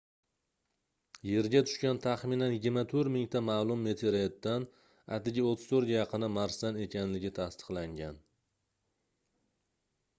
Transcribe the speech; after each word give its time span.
yerga 1.31 1.59
tushgan 1.65 1.99
taxminan 2.05 2.53
24 2.53 3.11
000 3.15 3.29
ta 3.35 3.41
maʼlum 3.49 3.83
meteoritdan 3.87 4.65
atigi 5.17 5.43
34 5.49 5.87
ga 5.91 5.95
yaqini 5.99 6.29
marsdan 6.37 6.79
ekanligi 6.87 7.31
tasdiqlangan 7.41 8.17